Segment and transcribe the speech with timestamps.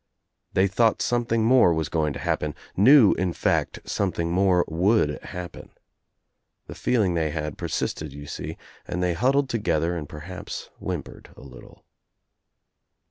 [0.53, 5.69] They thought something more was going to happen, knew in fact something more would happen.
[6.65, 11.29] The feeling they had persisted, you see, and they huddled together and per haps whimpered
[11.37, 11.85] a little.